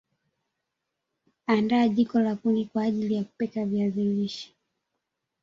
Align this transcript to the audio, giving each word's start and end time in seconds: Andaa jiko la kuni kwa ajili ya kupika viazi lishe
Andaa 1.47 1.87
jiko 1.87 2.19
la 2.19 2.35
kuni 2.35 2.65
kwa 2.65 2.83
ajili 2.83 3.13
ya 3.13 3.23
kupika 3.23 3.65
viazi 3.65 4.03
lishe 4.03 4.53